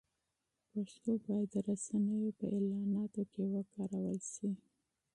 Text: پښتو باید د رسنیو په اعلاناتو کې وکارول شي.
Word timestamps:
پښتو 0.71 1.11
باید 1.25 1.47
د 1.51 1.55
رسنیو 1.69 2.29
په 2.37 2.45
اعلاناتو 2.55 3.21
کې 3.31 3.43
وکارول 3.53 4.19
شي. 4.33 4.49